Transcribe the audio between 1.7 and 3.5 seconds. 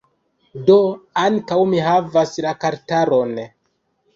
mi havas la kartaron